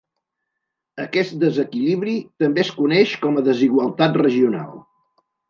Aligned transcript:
Aquest 1.03 1.35
desequilibri 1.43 2.15
també 2.45 2.65
es 2.65 2.73
coneix 2.79 3.13
com 3.27 3.39
a 3.39 3.45
desigualtat 3.51 4.19
regional. 4.25 4.75